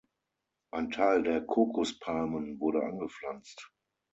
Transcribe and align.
Ein 0.73 0.89
Teil 0.89 1.21
der 1.21 1.41
Kokospalmen 1.45 2.59
wurde 2.59 2.81
angepflanzt. 2.81 3.71